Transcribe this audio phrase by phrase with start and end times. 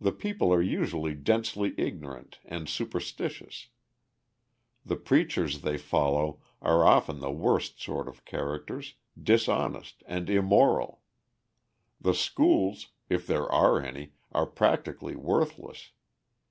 [0.00, 3.68] The people are usually densely ignorant and superstitious;
[4.82, 11.02] the preachers they follow are often the worst sort of characters, dishonest and immoral;
[12.00, 15.90] the schools, if there are any, are practically worthless.